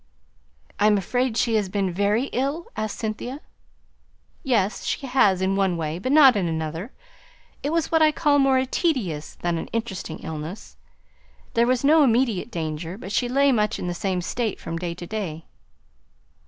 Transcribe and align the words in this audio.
"I'm 0.79 0.97
afraid 0.97 1.37
she 1.37 1.53
has 1.57 1.69
been 1.69 1.93
very 1.93 2.23
ill?" 2.33 2.65
asked 2.75 2.97
Cynthia. 2.97 3.39
"Yes, 4.41 4.83
she 4.83 5.05
has, 5.05 5.43
in 5.43 5.55
one 5.55 5.77
way; 5.77 5.99
but 5.99 6.11
not 6.11 6.35
in 6.35 6.47
another. 6.47 6.91
It 7.61 7.69
was 7.71 7.91
what 7.91 8.01
I 8.01 8.11
call 8.11 8.39
more 8.39 8.57
a 8.57 8.65
tedious, 8.65 9.35
than 9.35 9.59
an 9.59 9.67
interesting 9.67 10.17
illness. 10.23 10.75
There 11.53 11.67
was 11.67 11.83
no 11.83 12.01
immediate 12.03 12.49
danger, 12.49 12.97
but 12.97 13.11
she 13.11 13.29
lay 13.29 13.51
much 13.51 13.77
in 13.77 13.85
the 13.85 13.93
same 13.93 14.21
state 14.23 14.59
from 14.59 14.79
day 14.79 14.95
to 14.95 15.05
day." 15.05 15.45